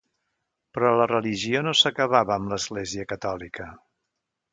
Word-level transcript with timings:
Però 0.77 0.93
la 0.99 1.05
religió 1.11 1.61
no 1.67 1.73
s’acabava 1.79 2.33
amb 2.37 2.53
l’Església 2.53 3.05
catòlica. 3.13 3.69